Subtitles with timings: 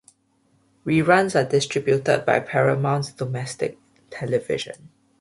[0.83, 3.77] Reruns are distributed by Paramount Domestic
[4.09, 4.89] Television.